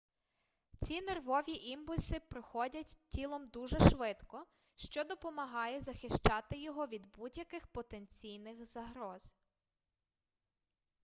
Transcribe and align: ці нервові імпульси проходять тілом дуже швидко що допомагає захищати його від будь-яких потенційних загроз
ці 0.77 1.01
нервові 1.01 1.51
імпульси 1.55 2.19
проходять 2.29 2.97
тілом 3.07 3.47
дуже 3.47 3.79
швидко 3.89 4.45
що 4.75 5.03
допомагає 5.03 5.79
захищати 5.81 6.57
його 6.57 6.87
від 6.87 7.07
будь-яких 7.11 7.67
потенційних 7.67 8.65
загроз 8.65 9.35